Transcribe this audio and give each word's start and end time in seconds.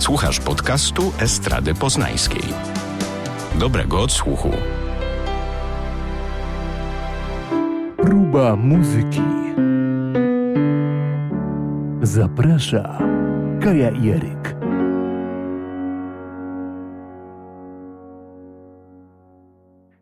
Słuchasz 0.00 0.40
podcastu 0.40 1.12
Estrady 1.18 1.74
Poznańskiej. 1.74 2.42
Dobrego 3.58 4.00
odsłuchu. 4.00 4.50
Próba 7.96 8.56
muzyki. 8.56 9.20
Zaprasza 12.02 12.98
Kaja 13.62 13.90
Jeryk. 13.90 14.56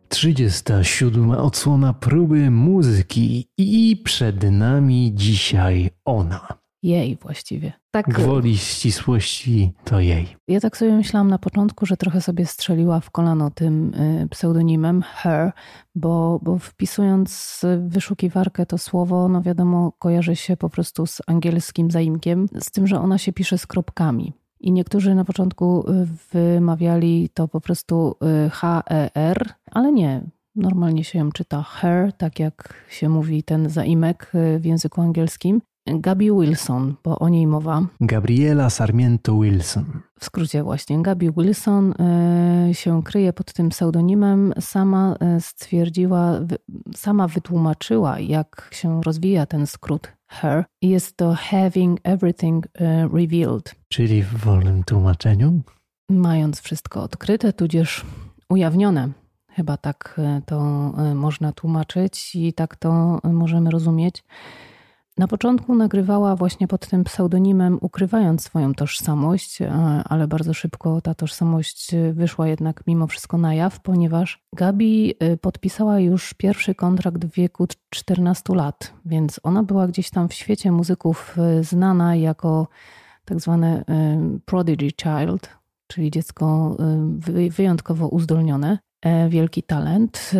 Trzydziesta 0.09 0.83
siódma 0.83 1.37
odsłona 1.37 1.93
próby 1.93 2.51
muzyki 2.51 3.49
i 3.57 4.01
przed 4.03 4.51
nami 4.51 5.11
dzisiaj 5.15 5.89
ona. 6.05 6.59
Jej 6.83 7.15
właściwie. 7.21 7.73
Tak, 7.91 8.09
Gwoli 8.09 8.57
ścisłości 8.57 9.71
to 9.85 9.99
jej. 9.99 10.27
ja 10.47 10.59
tak 10.59 10.77
sobie 10.77 10.91
myślałam 10.91 11.29
na 11.29 11.37
początku, 11.37 11.85
że 11.85 11.97
trochę 11.97 12.21
sobie 12.21 12.45
strzeliła 12.45 12.99
w 12.99 13.11
kolano 13.11 13.51
tym 13.51 13.93
y, 13.93 14.27
pseudonimem 14.29 15.01
her, 15.01 15.51
bo, 15.95 16.39
bo 16.43 16.57
wpisując 16.57 17.59
w 17.63 17.89
wyszukiwarkę 17.89 18.65
to 18.65 18.77
słowo, 18.77 19.29
no 19.29 19.41
wiadomo, 19.41 19.91
kojarzy 19.99 20.35
się 20.35 20.57
po 20.57 20.69
prostu 20.69 21.05
z 21.05 21.21
angielskim 21.27 21.91
zaimkiem, 21.91 22.47
z 22.59 22.71
tym, 22.71 22.87
że 22.87 22.99
ona 22.99 23.17
się 23.17 23.33
pisze 23.33 23.57
z 23.57 23.67
kropkami. 23.67 24.33
I 24.59 24.71
niektórzy 24.71 25.15
na 25.15 25.25
początku 25.25 25.85
y, 25.89 26.07
wymawiali 26.33 27.29
to 27.33 27.47
po 27.47 27.61
prostu 27.61 28.15
y, 28.45 28.49
H-E-R, 28.49 29.49
ale 29.71 29.91
nie. 29.91 30.21
Normalnie 30.55 31.03
się 31.03 31.19
ją 31.19 31.31
czyta 31.31 31.63
her, 31.63 32.13
tak 32.13 32.39
jak 32.39 32.73
się 32.89 33.09
mówi 33.09 33.43
ten 33.43 33.69
zaimek 33.69 34.31
w 34.59 34.65
języku 34.65 35.01
angielskim. 35.01 35.61
Gabi 35.87 36.31
Wilson, 36.31 36.95
bo 37.03 37.19
o 37.19 37.29
niej 37.29 37.47
mowa. 37.47 37.85
Gabriela 38.01 38.69
Sarmiento 38.69 39.39
Wilson. 39.39 39.85
W 40.19 40.25
skrócie 40.25 40.63
właśnie, 40.63 41.01
Gabi 41.01 41.31
Wilson 41.31 41.93
y, 42.69 42.73
się 42.73 43.03
kryje 43.03 43.33
pod 43.33 43.53
tym 43.53 43.69
pseudonimem. 43.69 44.53
Sama 44.59 45.15
y, 45.37 45.41
stwierdziła, 45.41 46.39
sama 46.95 47.27
wytłumaczyła, 47.27 48.19
jak 48.19 48.69
się 48.71 49.01
rozwija 49.03 49.45
ten 49.45 49.67
skrót 49.67 50.11
her. 50.27 50.65
Jest 50.81 51.17
to 51.17 51.33
having 51.33 51.99
everything 52.03 52.65
y, 52.65 52.69
revealed, 53.13 53.75
Czyli 53.87 54.23
w 54.23 54.37
wolnym 54.37 54.83
tłumaczeniu 54.83 55.61
mając 56.09 56.61
wszystko 56.61 57.03
odkryte, 57.03 57.53
tudzież 57.53 58.05
ujawnione. 58.49 59.09
Chyba 59.49 59.77
tak 59.77 60.21
to 60.45 60.59
można 61.15 61.51
tłumaczyć 61.51 62.35
i 62.35 62.53
tak 62.53 62.75
to 62.75 63.19
możemy 63.23 63.71
rozumieć. 63.71 64.23
Na 65.19 65.27
początku 65.27 65.75
nagrywała 65.75 66.35
właśnie 66.35 66.67
pod 66.67 66.87
tym 66.87 67.03
pseudonimem, 67.03 67.77
ukrywając 67.81 68.43
swoją 68.43 68.73
tożsamość, 68.73 69.61
e, 69.61 69.71
ale 70.05 70.27
bardzo 70.27 70.53
szybko 70.53 71.01
ta 71.01 71.15
tożsamość 71.15 71.93
e, 71.93 72.13
wyszła 72.13 72.47
jednak 72.47 72.83
mimo 72.87 73.07
wszystko 73.07 73.37
na 73.37 73.53
jaw, 73.53 73.81
ponieważ 73.81 74.43
Gabi 74.55 75.13
e, 75.19 75.37
podpisała 75.37 75.99
już 75.99 76.33
pierwszy 76.33 76.75
kontrakt 76.75 77.25
w 77.25 77.31
wieku 77.31 77.67
14 77.89 78.55
lat, 78.55 78.93
więc 79.05 79.39
ona 79.43 79.63
była 79.63 79.87
gdzieś 79.87 80.09
tam 80.09 80.29
w 80.29 80.33
świecie 80.33 80.71
muzyków 80.71 81.37
znana 81.61 82.15
jako 82.15 82.67
tak 83.25 83.39
zwane 83.39 83.83
prodigy 84.45 84.91
child, 85.01 85.49
czyli 85.87 86.11
dziecko 86.11 86.77
wy- 87.03 87.49
wyjątkowo 87.49 88.07
uzdolnione 88.07 88.77
wielki 89.29 89.63
talent, 89.63 90.31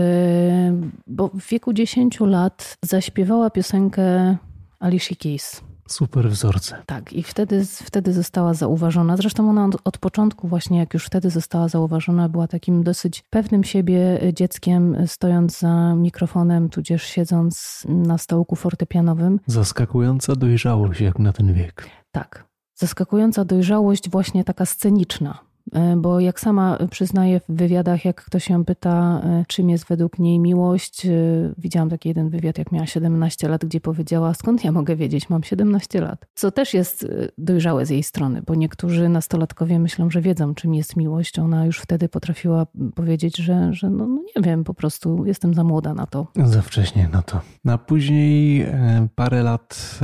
bo 1.07 1.27
w 1.27 1.47
wieku 1.49 1.73
10 1.73 2.19
lat 2.19 2.77
zaśpiewała 2.85 3.49
piosenkę 3.49 4.37
Alicia 4.79 5.15
Keys. 5.15 5.61
super 5.89 6.29
wzorce. 6.29 6.83
Tak, 6.85 7.13
i 7.13 7.23
wtedy, 7.23 7.65
wtedy 7.65 8.13
została 8.13 8.53
zauważona. 8.53 9.17
Zresztą 9.17 9.49
ona 9.49 9.65
od, 9.65 9.77
od 9.83 9.97
początku, 9.97 10.47
właśnie 10.47 10.79
jak 10.79 10.93
już 10.93 11.05
wtedy 11.05 11.29
została 11.29 11.67
zauważona, 11.67 12.29
była 12.29 12.47
takim 12.47 12.83
dosyć 12.83 13.23
pewnym 13.29 13.63
siebie 13.63 14.19
dzieckiem, 14.33 14.97
stojąc 15.07 15.59
za 15.59 15.95
mikrofonem, 15.95 16.69
tudzież 16.69 17.03
siedząc 17.03 17.83
na 17.87 18.17
stołku 18.17 18.55
fortepianowym. 18.55 19.39
Zaskakująca 19.45 20.35
dojrzałość 20.35 21.01
jak 21.01 21.19
na 21.19 21.33
ten 21.33 21.53
wiek. 21.53 21.89
Tak, 22.11 22.45
zaskakująca 22.75 23.45
dojrzałość, 23.45 24.09
właśnie 24.09 24.43
taka 24.43 24.65
sceniczna. 24.65 25.48
E, 25.73 25.95
Bo 25.95 26.19
jak 26.19 26.39
sama 26.39 26.77
przyznaje 26.91 27.39
w 27.39 27.45
wywiadach, 27.49 28.05
jak 28.05 28.23
ktoś 28.23 28.49
ją 28.49 28.65
pyta, 28.65 29.21
e, 29.23 29.45
czym 29.47 29.69
jest 29.69 29.87
według 29.87 30.19
niej 30.19 30.39
miłość, 30.39 31.05
e, 31.05 31.09
widziałam 31.57 31.89
taki 31.89 32.09
jeden 32.09 32.29
wywiad, 32.29 32.57
jak 32.57 32.71
miała 32.71 32.85
17 32.85 33.47
lat, 33.47 33.65
gdzie 33.65 33.81
powiedziała, 33.81 34.33
skąd 34.33 34.63
ja 34.63 34.71
mogę 34.71 34.95
wiedzieć, 34.95 35.29
mam 35.29 35.43
17 35.43 36.01
lat. 36.01 36.25
Co 36.35 36.51
też 36.51 36.73
jest 36.73 37.07
dojrzałe 37.37 37.85
z 37.85 37.89
jej 37.89 38.03
strony, 38.03 38.41
bo 38.47 38.55
niektórzy 38.55 39.09
nastolatkowie 39.09 39.79
myślą, 39.79 40.09
że 40.09 40.21
wiedzą, 40.21 40.55
czym 40.55 40.73
jest 40.73 40.95
miłość. 40.95 41.39
Ona 41.39 41.65
już 41.65 41.79
wtedy 41.79 42.09
potrafiła 42.09 42.65
powiedzieć, 42.95 43.37
że, 43.37 43.73
że 43.73 43.89
no, 43.89 44.07
no 44.07 44.21
nie 44.35 44.41
wiem, 44.43 44.63
po 44.63 44.73
prostu 44.73 45.25
jestem 45.25 45.53
za 45.53 45.63
młoda 45.63 45.93
na 45.93 46.05
to. 46.05 46.27
Za 46.45 46.61
wcześnie 46.61 47.09
na 47.13 47.21
to. 47.21 47.41
A 47.67 47.77
później 47.77 48.65
parę 49.15 49.43
lat 49.43 49.99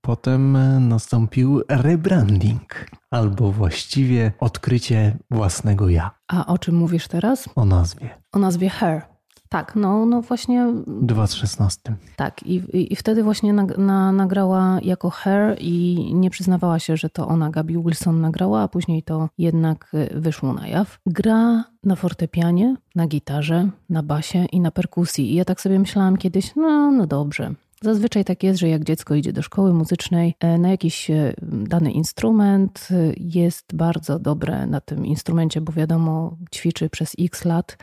potem 0.00 0.58
nastąpił 0.88 1.62
rebranding, 1.68 2.86
albo 3.12 3.52
właściwie 3.52 4.32
odkrycie 4.40 5.16
własnego 5.30 5.88
ja 5.88 6.10
A 6.28 6.46
o 6.46 6.58
czym 6.58 6.74
mówisz 6.74 7.08
teraz? 7.08 7.48
o 7.56 7.64
nazwie 7.64 8.10
O 8.32 8.38
nazwie 8.38 8.68
Her. 8.68 9.02
Tak, 9.48 9.76
no, 9.76 10.06
no 10.06 10.22
właśnie 10.22 10.66
2016. 10.86 11.96
Tak, 12.16 12.42
i, 12.42 12.54
i, 12.54 12.92
i 12.92 12.96
wtedy 12.96 13.22
właśnie 13.22 13.52
nag, 13.52 13.78
na, 13.78 14.12
nagrała 14.12 14.78
jako 14.82 15.10
Her 15.10 15.56
i 15.60 16.10
nie 16.14 16.30
przyznawała 16.30 16.78
się, 16.78 16.96
że 16.96 17.10
to 17.10 17.28
ona, 17.28 17.50
Gabi 17.50 17.78
Wilson, 17.78 18.20
nagrała, 18.20 18.62
a 18.62 18.68
później 18.68 19.02
to 19.02 19.28
jednak 19.38 19.90
y, 19.94 20.20
wyszło 20.20 20.52
na 20.52 20.68
jaw. 20.68 20.98
Gra 21.06 21.64
na 21.84 21.96
fortepianie, 21.96 22.76
na 22.94 23.06
gitarze, 23.06 23.68
na 23.90 24.02
basie 24.02 24.44
i 24.52 24.60
na 24.60 24.70
perkusji. 24.70 25.32
I 25.32 25.34
ja 25.34 25.44
tak 25.44 25.60
sobie 25.60 25.78
myślałam 25.78 26.16
kiedyś, 26.16 26.56
no, 26.56 26.90
no 26.90 27.06
dobrze. 27.06 27.54
Zazwyczaj 27.82 28.24
tak 28.24 28.42
jest, 28.42 28.60
że 28.60 28.68
jak 28.68 28.84
dziecko 28.84 29.14
idzie 29.14 29.32
do 29.32 29.42
szkoły 29.42 29.74
muzycznej, 29.74 30.34
e, 30.40 30.58
na 30.58 30.70
jakiś 30.70 31.10
e, 31.10 31.34
dany 31.42 31.92
instrument 31.92 32.88
e, 32.90 33.12
jest 33.16 33.76
bardzo 33.76 34.18
dobre 34.18 34.66
na 34.66 34.80
tym 34.80 35.06
instrumencie, 35.06 35.60
bo 35.60 35.72
wiadomo, 35.72 36.36
ćwiczy 36.54 36.90
przez 36.90 37.16
x 37.18 37.44
lat 37.44 37.76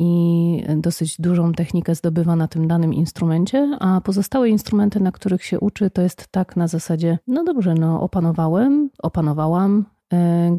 i 0.00 0.64
dosyć 0.76 1.20
dużą 1.20 1.52
technikę 1.52 1.94
zdobywa 1.94 2.36
na 2.36 2.48
tym 2.48 2.68
danym 2.68 2.94
instrumencie, 2.94 3.76
a 3.80 4.00
pozostałe 4.00 4.48
instrumenty, 4.48 5.00
na 5.00 5.12
których 5.12 5.44
się 5.44 5.60
uczy, 5.60 5.90
to 5.90 6.02
jest 6.02 6.28
tak 6.30 6.56
na 6.56 6.68
zasadzie, 6.68 7.18
no 7.26 7.44
dobrze, 7.44 7.74
no 7.74 8.02
opanowałem, 8.02 8.90
opanowałam, 9.02 9.84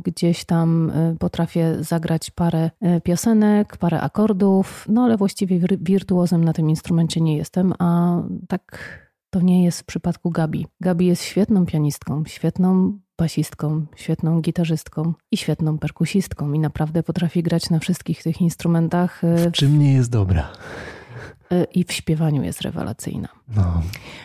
gdzieś 0.06 0.46
tam 0.46 0.90
e, 0.96 1.16
potrafię 1.20 1.84
zagrać 1.84 2.32
parę 2.32 2.72
e, 2.82 3.02
piosenek, 3.02 3.78
parę 3.78 4.02
akordów, 4.02 4.86
no 4.90 5.04
ale 5.04 5.18
właściwie 5.18 5.60
wir- 5.60 5.78
wirtuozem 5.84 6.44
na 6.44 6.54
tym 6.54 6.70
instrumencie 6.70 7.22
nie 7.22 7.38
jestem, 7.38 7.74
a 7.80 8.18
tak 8.48 9.00
to 9.30 9.42
nie 9.42 9.64
jest 9.66 9.80
w 9.82 9.86
przypadku 9.86 10.30
Gabi. 10.32 10.68
Gabi 10.82 11.06
jest 11.06 11.24
świetną 11.24 11.66
pianistką, 11.66 12.24
świetną 12.28 13.00
basistką, 13.18 13.86
świetną 13.96 14.42
gitarzystką 14.42 15.14
i 15.32 15.38
świetną 15.38 15.78
perkusistką 15.78 16.54
i 16.54 16.60
naprawdę 16.60 17.04
potrafi 17.04 17.44
grać 17.44 17.70
na 17.70 17.80
wszystkich 17.80 18.24
tych 18.24 18.42
instrumentach 18.42 19.22
W 19.22 19.52
czym 19.52 19.80
nie 19.80 19.94
jest 19.94 20.10
dobra? 20.12 20.48
i 21.74 21.84
w 21.84 21.92
śpiewaniu 21.94 22.44
jest 22.44 22.62
rewelacyjna. 22.62 23.28
No, 23.56 23.82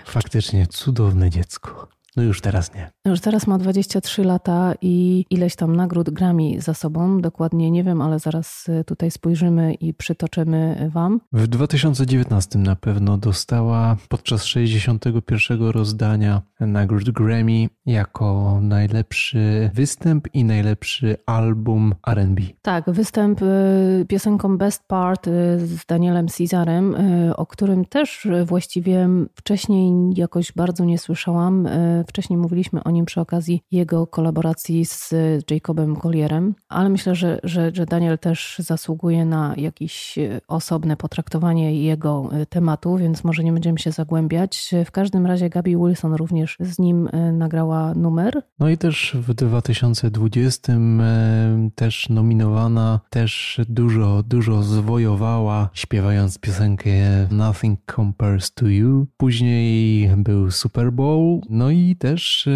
faktycznie 0.06 0.66
cudowne 0.66 1.30
dziecko. 1.30 1.88
No 2.16 2.22
już 2.22 2.40
teraz 2.40 2.74
nie. 2.74 2.90
Już 3.06 3.20
teraz 3.20 3.46
ma 3.46 3.58
23 3.58 4.24
lata 4.24 4.74
i 4.80 5.24
ileś 5.30 5.56
tam 5.56 5.76
nagród 5.76 6.10
Grammy 6.10 6.60
za 6.60 6.74
sobą, 6.74 7.20
dokładnie 7.20 7.70
nie 7.70 7.84
wiem, 7.84 8.00
ale 8.00 8.18
zaraz 8.18 8.66
e, 8.68 8.84
tutaj 8.84 9.10
spojrzymy 9.10 9.74
i 9.74 9.94
przytoczymy 9.94 10.90
Wam. 10.92 11.20
W 11.32 11.46
2019 11.46 12.58
na 12.58 12.76
pewno 12.76 13.18
dostała 13.18 13.96
podczas 14.08 14.44
61. 14.44 15.62
rozdania 15.62 16.42
nagród 16.60 17.10
Grammy 17.10 17.68
jako 17.86 18.58
najlepszy 18.62 19.70
występ 19.74 20.34
i 20.34 20.44
najlepszy 20.44 21.16
album 21.26 21.94
R&B. 22.06 22.42
Tak, 22.62 22.90
występ 22.90 23.42
y, 23.42 24.06
piosenką 24.08 24.58
Best 24.58 24.82
Part 24.88 25.26
y, 25.26 25.30
z 25.66 25.86
Danielem 25.86 26.28
Cesarem, 26.28 26.94
y, 26.94 27.36
o 27.36 27.46
którym 27.46 27.84
też 27.84 28.26
y, 28.26 28.44
właściwie 28.44 29.08
wcześniej 29.34 29.92
jakoś 30.16 30.52
bardzo 30.52 30.84
nie 30.84 30.98
słyszałam. 30.98 31.68
Wcześniej 32.06 32.36
mówiliśmy 32.36 32.84
o 32.84 32.90
nim 32.90 33.04
przy 33.04 33.20
okazji 33.20 33.62
jego 33.70 34.06
kolaboracji 34.06 34.84
z 34.84 35.14
Jacobem 35.50 35.96
Collierem, 35.96 36.54
ale 36.68 36.88
myślę, 36.88 37.14
że, 37.14 37.40
że, 37.42 37.70
że 37.74 37.86
Daniel 37.86 38.18
też 38.18 38.56
zasługuje 38.58 39.24
na 39.24 39.54
jakieś 39.56 40.18
y, 40.18 40.40
osobne 40.48 40.96
potraktowanie 40.96 41.82
jego 41.82 42.30
y, 42.42 42.46
tematu, 42.46 42.96
więc 42.96 43.24
może 43.24 43.44
nie 43.44 43.52
będziemy 43.52 43.78
się 43.78 43.92
zagłębiać. 43.92 44.70
W 44.86 44.90
każdym 44.90 45.26
razie 45.26 45.50
Gabi 45.50 45.76
Wilson 45.76 46.14
również 46.14 46.56
z 46.60 46.78
nim 46.78 47.06
y, 47.06 47.32
nagrała 47.32 47.94
numer. 47.94 48.42
No 48.58 48.68
i 48.68 48.78
też 48.78 49.16
w 49.20 49.34
2020 49.34 50.72
e, 50.72 51.70
też 51.74 52.08
nominowana, 52.08 53.00
też 53.10 53.60
dużo, 53.68 54.22
dużo 54.22 54.62
zwojowała, 54.62 55.68
śpiewając 55.72 56.38
piosenkę 56.38 56.90
Nothing 57.30 57.80
Compares 57.96 58.54
to 58.54 58.66
You. 58.66 59.06
Później 59.16 60.10
był 60.16 60.50
Super 60.50 60.92
Bowl, 60.92 61.40
no 61.50 61.70
i 61.70 61.93
też 61.94 62.48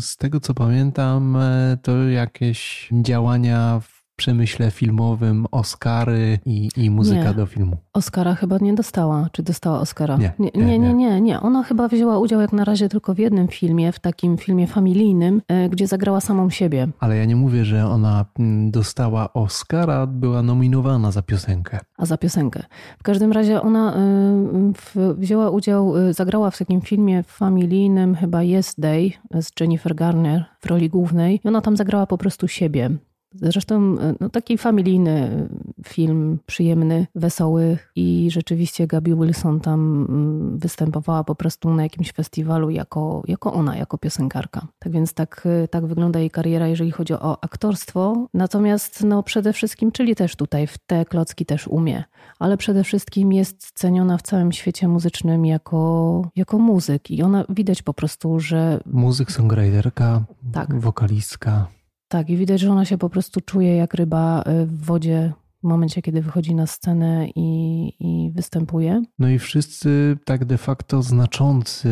z 0.00 0.16
tego 0.16 0.40
co 0.40 0.54
pamiętam, 0.54 1.36
e, 1.36 1.78
to 1.82 2.04
jakieś 2.08 2.88
działania 2.92 3.80
w 3.80 3.95
przemyśle 4.16 4.70
filmowym 4.70 5.46
Oscary 5.50 6.38
i, 6.46 6.68
i 6.76 6.90
muzyka 6.90 7.28
nie. 7.28 7.34
do 7.34 7.46
filmu. 7.46 7.76
Oscara 7.92 8.34
chyba 8.34 8.58
nie 8.60 8.74
dostała. 8.74 9.28
Czy 9.32 9.42
dostała 9.42 9.80
Oscara? 9.80 10.16
Nie 10.16 10.32
nie, 10.38 10.50
nie, 10.54 10.78
nie, 10.78 10.94
nie, 10.94 11.20
nie. 11.20 11.40
Ona 11.40 11.62
chyba 11.62 11.88
wzięła 11.88 12.18
udział 12.18 12.40
jak 12.40 12.52
na 12.52 12.64
razie 12.64 12.88
tylko 12.88 13.14
w 13.14 13.18
jednym 13.18 13.48
filmie, 13.48 13.92
w 13.92 13.98
takim 13.98 14.38
filmie 14.38 14.66
familijnym, 14.66 15.42
e, 15.48 15.68
gdzie 15.68 15.86
zagrała 15.86 16.20
samą 16.20 16.50
siebie. 16.50 16.88
Ale 17.00 17.16
ja 17.16 17.24
nie 17.24 17.36
mówię, 17.36 17.64
że 17.64 17.86
ona 17.86 18.24
mm, 18.38 18.70
dostała 18.70 19.32
Oscara, 19.32 20.06
była 20.06 20.42
nominowana 20.42 21.10
za 21.10 21.22
piosenkę. 21.22 21.80
A 21.98 22.06
za 22.06 22.16
piosenkę. 22.18 22.62
W 22.98 23.02
każdym 23.02 23.32
razie 23.32 23.62
ona 23.62 23.94
e, 23.94 25.14
wzięła 25.14 25.50
udział, 25.50 25.96
e, 25.96 26.12
zagrała 26.12 26.50
w 26.50 26.58
takim 26.58 26.80
filmie 26.80 27.22
familijnym, 27.22 28.14
chyba 28.14 28.42
Yes 28.42 28.74
Day 28.78 29.12
z 29.40 29.50
Jennifer 29.60 29.94
Garner 29.94 30.44
w 30.60 30.66
roli 30.66 30.88
głównej 30.88 31.40
i 31.44 31.48
ona 31.48 31.60
tam 31.60 31.76
zagrała 31.76 32.06
po 32.06 32.18
prostu 32.18 32.48
siebie. 32.48 32.90
Zresztą 33.34 33.98
e, 34.00 34.14
no, 34.20 34.28
taki 34.28 34.58
familijny 34.58 35.10
e, 35.10 35.48
film, 35.84 36.38
przyjemny, 36.46 37.06
wesoły 37.14 37.78
i 37.96 38.28
rzeczywiście 38.30 38.86
Gabi 38.86 39.14
Wilson 39.14 39.60
tam 39.60 40.06
mm, 40.08 40.58
występowała 40.58 41.24
po 41.24 41.34
prostu 41.34 41.74
na 41.74 41.82
jakimś 41.82 42.12
festiwalu 42.12 42.70
jako, 42.70 43.22
jako 43.26 43.52
ona, 43.52 43.76
jako 43.76 43.98
piosenkarka. 43.98 44.66
Tak 44.78 44.92
więc 44.92 45.14
tak, 45.14 45.46
e, 45.64 45.68
tak 45.68 45.86
wygląda 45.86 46.20
jej 46.20 46.30
kariera, 46.30 46.68
jeżeli 46.68 46.90
chodzi 46.90 47.14
o 47.14 47.44
aktorstwo. 47.44 48.26
Natomiast 48.34 49.04
no, 49.04 49.22
przede 49.22 49.52
wszystkim, 49.52 49.92
czyli 49.92 50.16
też 50.16 50.36
tutaj 50.36 50.66
w 50.66 50.78
te 50.78 51.04
klocki 51.04 51.46
też 51.46 51.68
umie, 51.68 52.04
ale 52.38 52.56
przede 52.56 52.84
wszystkim 52.84 53.32
jest 53.32 53.72
ceniona 53.74 54.18
w 54.18 54.22
całym 54.22 54.52
świecie 54.52 54.88
muzycznym 54.88 55.46
jako, 55.46 56.22
jako 56.36 56.58
muzyk 56.58 57.10
i 57.10 57.22
ona 57.22 57.44
widać 57.48 57.82
po 57.82 57.94
prostu, 57.94 58.40
że... 58.40 58.80
Muzyk, 58.86 59.32
songwriterka, 59.32 60.24
tak. 60.52 60.80
wokalistka. 60.80 61.66
Tak, 62.08 62.30
i 62.30 62.36
widać, 62.36 62.60
że 62.60 62.70
ona 62.70 62.84
się 62.84 62.98
po 62.98 63.10
prostu 63.10 63.40
czuje 63.40 63.76
jak 63.76 63.94
ryba 63.94 64.42
y, 64.42 64.66
w 64.66 64.84
wodzie 64.84 65.32
w 65.62 65.68
momencie, 65.68 66.02
kiedy 66.02 66.22
wychodzi 66.22 66.54
na 66.54 66.66
scenę 66.66 67.28
i, 67.34 67.92
i 68.00 68.30
występuje. 68.30 69.02
No 69.18 69.28
i 69.28 69.38
wszyscy 69.38 70.18
tak 70.24 70.44
de 70.44 70.58
facto 70.58 71.02
znaczący 71.02 71.88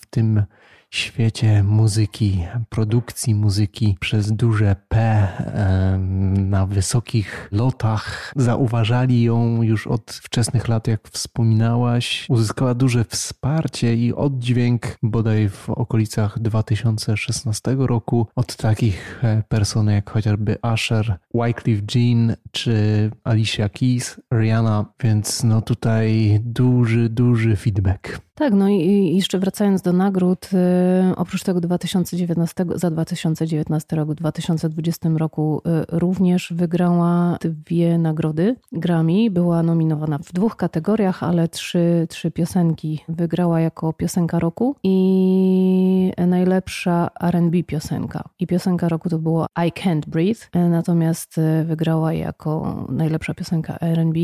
w 0.00 0.06
tym 0.10 0.42
świecie 0.94 1.62
muzyki, 1.62 2.44
produkcji 2.68 3.34
muzyki 3.34 3.96
przez 4.00 4.32
duże 4.32 4.76
P 4.88 5.26
na 6.38 6.66
wysokich 6.66 7.48
lotach. 7.52 8.32
Zauważali 8.36 9.22
ją 9.22 9.62
już 9.62 9.86
od 9.86 10.12
wczesnych 10.12 10.68
lat, 10.68 10.88
jak 10.88 11.08
wspominałaś. 11.08 12.26
Uzyskała 12.28 12.74
duże 12.74 13.04
wsparcie 13.04 13.94
i 13.94 14.14
oddźwięk 14.14 14.98
bodaj 15.02 15.48
w 15.48 15.70
okolicach 15.70 16.38
2016 16.38 17.76
roku 17.78 18.26
od 18.34 18.56
takich 18.56 19.24
e, 19.24 19.42
person 19.48 19.86
jak 19.86 20.10
chociażby 20.10 20.56
Usher, 20.74 21.18
Wycliffe 21.34 21.82
Jean 21.94 22.36
czy 22.50 23.10
Alicia 23.24 23.68
Keys, 23.68 24.20
Rihanna, 24.34 24.84
więc 25.02 25.44
no 25.44 25.62
tutaj 25.62 26.40
duży, 26.44 27.08
duży 27.08 27.56
feedback. 27.56 28.25
Tak, 28.38 28.54
no 28.54 28.68
i 28.68 29.16
jeszcze 29.16 29.38
wracając 29.38 29.82
do 29.82 29.92
nagród, 29.92 30.50
y, 31.12 31.16
oprócz 31.16 31.42
tego 31.42 31.60
2019, 31.60 32.64
za 32.74 32.90
2019 32.90 33.96
rok, 33.96 34.08
w 34.08 34.14
2020 34.14 35.08
roku 35.08 35.62
y, 35.66 35.98
również 35.98 36.52
wygrała 36.52 37.38
dwie 37.40 37.98
nagrody 37.98 38.56
Grammy. 38.72 39.30
Była 39.30 39.62
nominowana 39.62 40.18
w 40.18 40.32
dwóch 40.32 40.56
kategoriach, 40.56 41.22
ale 41.22 41.48
trzy, 41.48 42.06
trzy 42.10 42.30
piosenki 42.30 43.04
wygrała 43.08 43.60
jako 43.60 43.92
piosenka 43.92 44.38
roku 44.38 44.76
i 44.82 46.12
najlepsza 46.26 47.10
R&B 47.20 47.62
piosenka. 47.62 48.28
I 48.38 48.46
piosenka 48.46 48.88
roku 48.88 49.08
to 49.08 49.18
było 49.18 49.46
I 49.66 49.72
Can't 49.72 50.06
Breathe, 50.06 50.46
y, 50.56 50.68
natomiast 50.68 51.40
wygrała 51.64 52.12
jako 52.12 52.86
najlepsza 52.88 53.34
piosenka 53.34 53.78
R&B 53.80 54.18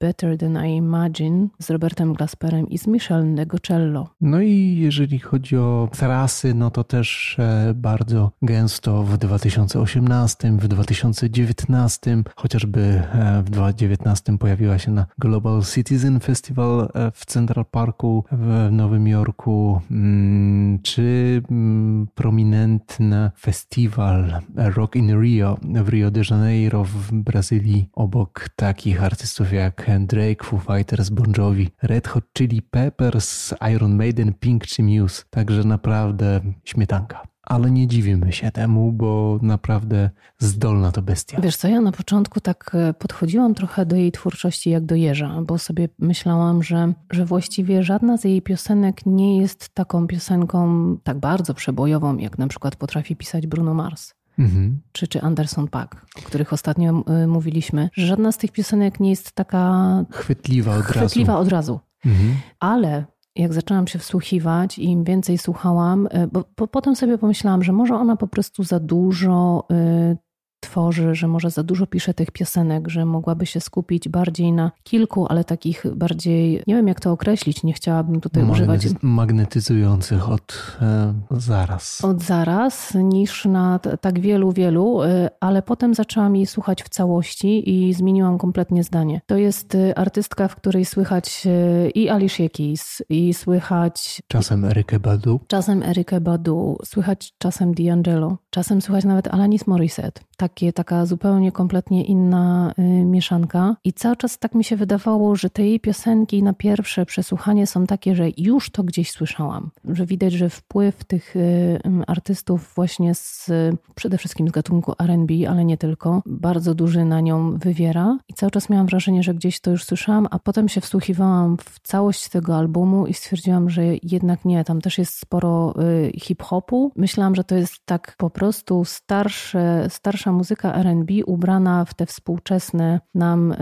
Better 0.00 0.38
Than 0.38 0.66
I 0.66 0.76
Imagine 0.76 1.48
z 1.58 1.70
Robertem 1.70 2.12
Glasperem 2.12 2.68
i 2.68 2.78
z 2.78 2.86
Michelle 2.86 3.27
Negocello. 3.34 4.08
No 4.20 4.40
i 4.40 4.76
jeżeli 4.80 5.18
chodzi 5.18 5.56
o 5.56 5.88
trasy, 5.92 6.54
no 6.54 6.70
to 6.70 6.84
też 6.84 7.36
e, 7.38 7.74
bardzo 7.74 8.32
gęsto 8.42 9.02
w 9.02 9.18
2018, 9.18 10.52
w 10.52 10.68
2019, 10.68 12.22
chociażby 12.36 12.80
e, 12.80 13.42
w 13.42 13.50
2019 13.50 14.38
pojawiła 14.38 14.78
się 14.78 14.90
na 14.90 15.06
Global 15.18 15.62
Citizen 15.74 16.20
Festival 16.20 16.88
e, 16.94 17.10
w 17.10 17.26
Central 17.26 17.64
Parku 17.64 18.24
w 18.32 18.68
Nowym 18.72 19.08
Jorku, 19.08 19.80
mm, 19.90 20.78
czy 20.82 21.42
mm, 21.50 22.08
prominentny 22.14 23.30
festiwal 23.38 24.40
Rock 24.56 24.96
in 24.96 25.20
Rio 25.20 25.58
w 25.62 25.88
Rio 25.88 26.10
de 26.10 26.22
Janeiro 26.30 26.84
w 26.84 27.12
Brazylii 27.12 27.88
obok 27.92 28.48
takich 28.56 29.02
artystów 29.02 29.52
jak 29.52 29.90
Drake, 30.00 30.44
Foo 30.44 30.58
Fighters, 30.58 31.10
Bon 31.10 31.32
Jovi, 31.38 31.68
Red 31.82 32.08
Hot 32.08 32.24
Chili 32.38 32.62
Peppers, 32.62 33.17
z 33.20 33.54
Iron 33.74 33.96
Maiden, 33.96 34.34
Pink 34.34 34.66
czy 34.66 34.82
Muse. 34.82 35.22
Także 35.30 35.64
naprawdę 35.64 36.40
śmietanka. 36.64 37.22
Ale 37.42 37.70
nie 37.70 37.86
dziwimy 37.86 38.32
się 38.32 38.50
temu, 38.50 38.92
bo 38.92 39.38
naprawdę 39.42 40.10
zdolna 40.38 40.92
to 40.92 41.02
bestia. 41.02 41.40
Wiesz 41.40 41.56
co, 41.56 41.68
ja 41.68 41.80
na 41.80 41.92
początku 41.92 42.40
tak 42.40 42.70
e, 42.74 42.94
podchodziłam 42.94 43.54
trochę 43.54 43.86
do 43.86 43.96
jej 43.96 44.12
twórczości 44.12 44.70
jak 44.70 44.84
do 44.84 44.94
jeża, 44.94 45.42
bo 45.42 45.58
sobie 45.58 45.88
myślałam, 45.98 46.62
że, 46.62 46.92
że 47.10 47.24
właściwie 47.24 47.82
żadna 47.82 48.16
z 48.16 48.24
jej 48.24 48.42
piosenek 48.42 49.06
nie 49.06 49.38
jest 49.38 49.68
taką 49.68 50.06
piosenką 50.06 50.96
tak 51.02 51.18
bardzo 51.18 51.54
przebojową, 51.54 52.16
jak 52.16 52.38
na 52.38 52.48
przykład 52.48 52.76
potrafi 52.76 53.16
pisać 53.16 53.46
Bruno 53.46 53.74
Mars. 53.74 54.14
Mhm. 54.38 54.80
Czy, 54.92 55.08
czy 55.08 55.22
Anderson 55.22 55.68
Paak, 55.68 56.06
o 56.18 56.22
których 56.22 56.52
ostatnio 56.52 57.04
mówiliśmy, 57.26 57.90
że 57.92 58.06
żadna 58.06 58.32
z 58.32 58.38
tych 58.38 58.52
piosenek 58.52 59.00
nie 59.00 59.10
jest 59.10 59.32
taka 59.32 60.04
chwytliwa 60.10 60.76
od 60.76 60.84
chwytliwa 60.84 61.32
razu. 61.32 61.42
Od 61.42 61.48
razu. 61.48 61.80
Mhm. 62.06 62.34
Ale 62.60 63.04
jak 63.36 63.52
zaczęłam 63.52 63.86
się 63.86 63.98
wsłuchiwać 63.98 64.78
i 64.78 64.84
im 64.84 65.04
więcej 65.04 65.38
słuchałam, 65.38 66.08
e, 66.10 66.26
bo, 66.26 66.44
bo, 66.56 66.66
potem 66.66 66.96
sobie 66.96 67.18
pomyślałam, 67.18 67.62
że 67.62 67.72
może 67.72 67.94
ona 67.94 68.16
po 68.16 68.28
prostu 68.28 68.64
za 68.64 68.80
dużo 68.80 69.66
y, 69.72 70.16
tworzy, 70.60 71.14
że 71.14 71.28
może 71.28 71.50
za 71.50 71.62
dużo 71.62 71.86
pisze 71.86 72.14
tych 72.14 72.30
piosenek, 72.30 72.88
że 72.88 73.04
mogłaby 73.04 73.46
się 73.46 73.60
skupić 73.60 74.08
bardziej 74.08 74.52
na 74.52 74.70
kilku, 74.82 75.26
ale 75.28 75.44
takich 75.44 75.84
bardziej, 75.94 76.62
nie 76.66 76.74
wiem 76.74 76.88
jak 76.88 77.00
to 77.00 77.12
określić, 77.12 77.62
nie 77.62 77.72
chciałabym 77.72 78.20
tutaj 78.20 78.50
używać. 78.50 78.86
Magnetyzujących 79.02 80.30
od 80.30 80.76
e, 80.82 81.14
zaraz. 81.30 82.04
Od 82.04 82.22
zaraz, 82.22 82.94
niż 82.94 83.44
na 83.44 83.78
tak 83.78 84.20
wielu, 84.20 84.52
wielu, 84.52 85.02
e, 85.02 85.30
ale 85.40 85.62
potem 85.62 85.94
zaczęłam 85.94 86.36
jej 86.36 86.46
słuchać 86.46 86.82
w 86.82 86.88
całości 86.88 87.70
i 87.70 87.94
zmieniłam 87.94 88.38
kompletnie 88.38 88.84
zdanie. 88.84 89.20
To 89.26 89.36
jest 89.36 89.74
e, 89.74 89.98
artystka, 89.98 90.48
w 90.48 90.56
której 90.56 90.84
słychać 90.84 91.46
e, 91.46 91.90
i 91.90 92.08
Alicia 92.08 92.48
Keys, 92.48 93.02
i 93.08 93.34
słychać... 93.34 94.22
Czasem 94.28 94.64
Erykę 94.64 95.00
Badu. 95.00 95.40
Czasem 95.46 95.82
Erykę 95.82 96.20
Badu, 96.20 96.78
słychać 96.84 97.34
czasem 97.38 97.74
D'Angelo, 97.74 98.36
czasem 98.58 98.82
słychać 98.82 99.04
nawet 99.04 99.28
Alanis 99.28 99.66
Morissette 99.66 100.20
takie, 100.38 100.72
taka 100.72 101.06
zupełnie 101.06 101.52
kompletnie 101.52 102.04
inna 102.04 102.72
y, 102.78 102.82
mieszanka. 103.04 103.76
I 103.84 103.92
cały 103.92 104.16
czas 104.16 104.38
tak 104.38 104.54
mi 104.54 104.64
się 104.64 104.76
wydawało, 104.76 105.36
że 105.36 105.50
te 105.50 105.62
jej 105.62 105.80
piosenki 105.80 106.42
na 106.42 106.52
pierwsze 106.52 107.06
przesłuchanie 107.06 107.66
są 107.66 107.86
takie, 107.86 108.14
że 108.14 108.28
już 108.36 108.70
to 108.70 108.82
gdzieś 108.82 109.10
słyszałam. 109.10 109.70
Że 109.84 110.06
widać, 110.06 110.32
że 110.32 110.50
wpływ 110.50 111.04
tych 111.04 111.36
y, 111.36 111.78
artystów 112.06 112.72
właśnie 112.74 113.14
z 113.14 113.50
przede 113.94 114.18
wszystkim 114.18 114.48
z 114.48 114.50
gatunku 114.50 114.92
RB, 114.92 115.30
ale 115.48 115.64
nie 115.64 115.76
tylko, 115.76 116.22
bardzo 116.26 116.74
duży 116.74 117.04
na 117.04 117.20
nią 117.20 117.58
wywiera. 117.58 118.18
I 118.28 118.34
cały 118.34 118.50
czas 118.50 118.70
miałam 118.70 118.86
wrażenie, 118.86 119.22
że 119.22 119.34
gdzieś 119.34 119.60
to 119.60 119.70
już 119.70 119.84
słyszałam, 119.84 120.28
a 120.30 120.38
potem 120.38 120.68
się 120.68 120.80
wsłuchiwałam 120.80 121.56
w 121.56 121.80
całość 121.80 122.28
tego 122.28 122.56
albumu 122.56 123.06
i 123.06 123.14
stwierdziłam, 123.14 123.70
że 123.70 123.82
jednak 124.02 124.44
nie, 124.44 124.64
tam 124.64 124.80
też 124.80 124.98
jest 124.98 125.18
sporo 125.18 125.74
y, 125.82 126.12
hip-hopu. 126.20 126.92
Myślałam, 126.96 127.34
że 127.34 127.44
to 127.44 127.54
jest 127.54 127.74
tak 127.86 128.14
po 128.18 128.30
prostu 128.30 128.47
starsze, 128.84 129.86
starsza 129.88 130.32
muzyka 130.32 130.82
RB 130.82 131.10
ubrana 131.26 131.84
w 131.84 131.94
te 131.94 132.06
współczesne 132.06 133.00
nam 133.14 133.52
e, 133.52 133.56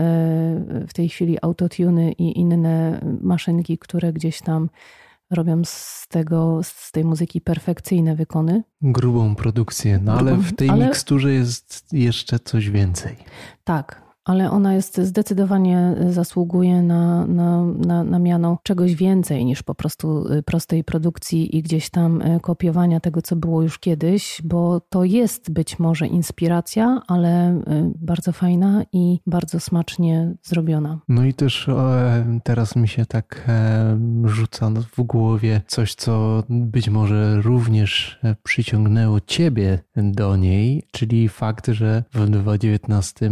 w 0.87 0.93
tej 0.93 1.09
chwili 1.09 1.37
autotuny 1.41 2.11
i 2.11 2.39
inne 2.39 3.01
maszynki, 3.21 3.77
które 3.77 4.13
gdzieś 4.13 4.41
tam 4.41 4.69
robią 5.31 5.61
z 5.65 6.07
tego, 6.09 6.59
z 6.63 6.91
tej 6.91 7.05
muzyki 7.05 7.41
perfekcyjne 7.41 8.15
wykony. 8.15 8.63
Grubą 8.81 9.35
produkcję, 9.35 9.99
no 10.03 10.13
ale 10.13 10.35
w 10.35 10.55
tej 10.55 10.69
ale... 10.69 10.85
miksturze 10.85 11.33
jest 11.33 11.93
jeszcze 11.93 12.39
coś 12.39 12.69
więcej. 12.69 13.15
Tak, 13.63 14.06
ale 14.27 14.51
ona 14.51 14.73
jest 14.73 14.97
zdecydowanie 15.01 15.95
zasługuje 16.09 16.81
na, 16.81 17.27
na, 17.27 17.65
na, 17.65 18.03
na 18.03 18.19
miano 18.19 18.57
czegoś 18.63 18.95
więcej 18.95 19.45
niż 19.45 19.63
po 19.63 19.75
prostu 19.75 20.33
y, 20.33 20.43
prostej 20.43 20.83
produkcji 20.83 21.57
i 21.57 21.61
gdzieś 21.61 21.89
tam 21.89 22.21
y, 22.21 22.39
kopiowania 22.39 22.99
tego, 22.99 23.21
co 23.21 23.35
było 23.35 23.61
już 23.61 23.79
kiedyś, 23.79 24.41
bo 24.43 24.81
to 24.89 25.03
jest 25.03 25.51
być 25.51 25.79
może 25.79 26.07
inspiracja, 26.07 27.01
ale 27.07 27.51
y, 27.51 27.61
bardzo 27.95 28.31
fajna 28.31 28.83
i 28.91 29.19
bardzo 29.27 29.59
smacznie 29.59 30.35
zrobiona. 30.43 30.99
No 31.07 31.25
i 31.25 31.33
też 31.33 31.69
e, 31.69 32.39
teraz 32.43 32.75
mi 32.75 32.87
się 32.87 33.05
tak 33.05 33.45
e, 33.47 33.99
rzuca 34.25 34.71
w 34.97 35.01
głowie 35.01 35.61
coś, 35.67 35.95
co 35.95 36.43
być 36.49 36.89
może 36.89 37.41
również 37.41 38.19
e, 38.23 38.35
przyciągnęło 38.43 39.19
ciebie 39.19 39.79
do 39.95 40.35
niej, 40.35 40.83
czyli 40.91 41.29
fakt, 41.29 41.67
że 41.67 42.03
w 42.13 42.29
2019 42.29 43.29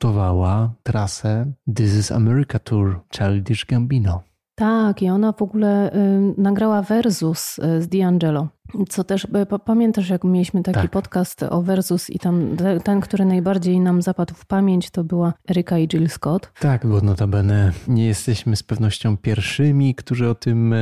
supportowała 0.00 0.72
trasę 0.82 1.52
This 1.76 1.96
is 1.96 2.12
America 2.12 2.58
Tour 2.58 3.00
Childish 3.16 3.66
Gambino. 3.66 4.22
Tak, 4.54 5.02
i 5.02 5.08
ona 5.08 5.32
w 5.32 5.42
ogóle 5.42 5.94
y, 5.94 6.34
nagrała 6.38 6.82
Versus 6.82 7.58
y, 7.58 7.82
z 7.82 7.88
D'Angelo. 7.88 8.48
Co 8.88 9.04
też 9.04 9.24
y, 9.24 9.58
pamiętasz, 9.64 10.08
jak 10.08 10.24
mieliśmy 10.24 10.62
taki 10.62 10.80
tak. 10.80 10.90
podcast 10.90 11.42
o 11.42 11.62
Versus 11.62 12.10
i 12.10 12.18
tam 12.18 12.56
ten, 12.84 13.00
który 13.00 13.24
najbardziej 13.24 13.80
nam 13.80 14.02
zapadł 14.02 14.34
w 14.34 14.46
pamięć, 14.46 14.90
to 14.90 15.04
była 15.04 15.32
Erika 15.50 15.78
i 15.78 15.88
Jill 15.88 16.08
Scott. 16.08 16.52
Tak, 16.60 16.86
bo 16.86 17.00
notabene 17.00 17.72
nie 17.88 18.06
jesteśmy 18.06 18.56
z 18.56 18.62
pewnością 18.62 19.16
pierwszymi, 19.16 19.94
którzy 19.94 20.28
o 20.28 20.34
tym 20.34 20.74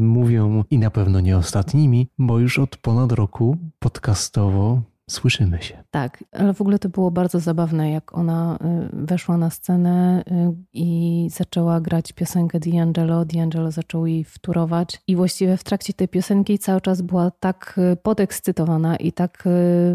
mówią 0.00 0.64
i 0.70 0.78
na 0.78 0.90
pewno 0.90 1.20
nie 1.20 1.36
ostatnimi, 1.36 2.08
bo 2.18 2.38
już 2.38 2.58
od 2.58 2.76
ponad 2.76 3.12
roku 3.12 3.56
podcastowo 3.78 4.80
Słyszymy 5.08 5.62
się. 5.62 5.84
Tak, 5.90 6.24
ale 6.32 6.54
w 6.54 6.60
ogóle 6.60 6.78
to 6.78 6.88
było 6.88 7.10
bardzo 7.10 7.40
zabawne, 7.40 7.90
jak 7.90 8.14
ona 8.18 8.58
y, 8.92 9.06
weszła 9.06 9.36
na 9.36 9.50
scenę 9.50 10.22
y, 10.26 10.54
i 10.72 11.28
zaczęła 11.32 11.80
grać 11.80 12.12
piosenkę 12.12 12.58
D'Angelo. 12.58 13.24
D'Angelo 13.24 13.70
zaczął 13.70 14.06
jej 14.06 14.24
wturować 14.24 15.02
i 15.06 15.16
właściwie 15.16 15.56
w 15.56 15.64
trakcie 15.64 15.92
tej 15.92 16.08
piosenki 16.08 16.58
cały 16.58 16.80
czas 16.80 17.02
była 17.02 17.30
tak 17.30 17.80
y, 17.92 17.96
podekscytowana 17.96 18.96
i 18.96 19.12
tak 19.12 19.48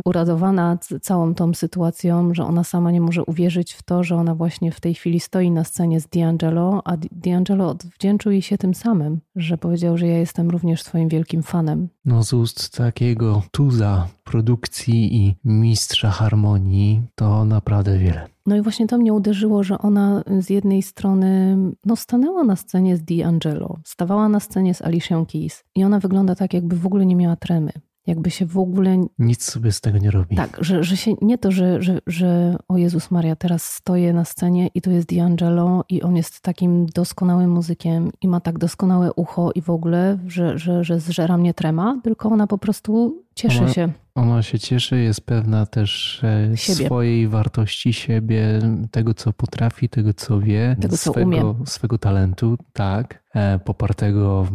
uradowana 0.06 0.78
całą 1.02 1.36
tą 1.36 1.54
sytuacją, 1.54 2.34
że 2.34 2.46
ona 2.46 2.64
sama 2.64 2.92
nie 2.92 3.02
może 3.02 3.24
uwierzyć 3.24 3.74
w 3.74 3.84
to, 3.84 4.04
że 4.04 4.16
ona 4.16 4.36
właśnie 4.36 4.72
w 4.72 4.80
tej 4.80 4.94
chwili 4.94 5.20
stoi 5.20 5.52
na 5.52 5.64
scenie 5.64 6.02
z 6.02 6.08
D'Angelo, 6.08 6.82
a 6.86 6.98
D'Angelo 6.98 7.68
odwdzięczył 7.68 8.32
jej 8.32 8.42
się 8.42 8.58
tym 8.58 8.74
samym, 8.74 9.22
że 9.36 9.58
powiedział, 9.58 9.98
że 9.98 10.08
ja 10.08 10.18
jestem 10.18 10.50
również 10.50 10.84
twoim 10.84 11.10
wielkim 11.10 11.44
fanem. 11.44 11.90
No 12.06 12.24
z 12.24 12.34
ust 12.34 12.78
takiego 12.78 13.44
tuza 13.52 14.08
produkcji 14.24 15.16
i 15.16 15.36
mistrza 15.46 16.10
harmonii 16.10 17.02
to 17.16 17.46
naprawdę 17.46 17.98
wiele. 17.98 18.28
No 18.46 18.56
i 18.56 18.62
właśnie 18.62 18.88
to 18.88 18.98
mnie 18.98 19.14
uderzyło, 19.14 19.64
że 19.64 19.78
ona 19.78 20.24
z 20.40 20.50
jednej 20.50 20.82
strony 20.82 21.58
no, 21.86 21.96
stanęła 21.96 22.44
na 22.44 22.56
scenie 22.56 22.98
z 22.98 23.02
D'Angelo, 23.02 23.76
stawała 23.84 24.30
na 24.30 24.40
scenie 24.40 24.74
z 24.74 24.82
Alicia 24.82 25.26
Keys 25.32 25.64
i 25.76 25.84
ona 25.84 26.00
wygląda 26.00 26.36
tak, 26.36 26.54
jakby 26.54 26.76
w 26.76 26.86
ogóle 26.86 27.06
nie 27.06 27.16
miała 27.16 27.36
tremy 27.36 27.72
jakby 28.08 28.32
się 28.32 28.46
w 28.46 28.58
ogóle. 28.58 29.06
Nic 29.20 29.44
sobie 29.44 29.72
z 29.72 29.82
tego 29.82 29.98
nie 29.98 30.12
robi. 30.12 30.36
Tak, 30.36 30.58
że, 30.62 30.84
że 30.84 30.98
się 30.98 31.14
nie 31.22 31.38
to, 31.38 31.52
że, 31.52 31.82
że, 31.82 32.00
że 32.08 32.56
o 32.68 32.78
Jezus 32.78 33.12
Maria, 33.12 33.36
teraz 33.36 33.64
stoję 33.64 34.14
na 34.14 34.26
scenie 34.26 34.70
i 34.76 34.82
tu 34.82 34.92
jest 34.92 35.10
D'Angelo 35.10 35.82
i 35.90 36.02
on 36.02 36.16
jest 36.16 36.42
takim 36.42 36.86
doskonałym 36.86 37.50
muzykiem 37.50 38.12
i 38.22 38.28
ma 38.28 38.40
tak 38.40 38.60
doskonałe 38.60 39.14
ucho 39.14 39.52
i 39.56 39.62
w 39.62 39.70
ogóle, 39.70 40.18
że, 40.28 40.58
że, 40.58 40.84
że 40.84 41.00
zżera 41.00 41.38
mnie 41.38 41.54
trema, 41.54 42.00
tylko 42.04 42.30
ona 42.30 42.48
po 42.48 42.58
prostu 42.58 43.22
cieszy 43.36 43.60
ona, 43.60 43.74
się. 43.74 43.94
Ona 44.16 44.42
się 44.42 44.60
cieszy, 44.60 45.02
jest 45.02 45.26
pewna 45.26 45.66
też 45.66 46.22
e, 46.24 46.58
siebie. 46.58 46.86
swojej 46.86 47.28
wartości 47.28 47.94
siebie, 47.94 48.60
tego 48.92 49.14
co 49.14 49.34
potrafi, 49.34 49.90
tego 49.90 50.14
co 50.14 50.40
wie, 50.40 50.76
tego, 50.82 50.98
co 50.98 51.12
swego, 51.12 51.28
umie. 51.28 51.56
swego 51.66 51.98
talentu, 51.98 52.58
tak, 52.74 53.24
e, 53.36 53.60
popartego 53.60 54.48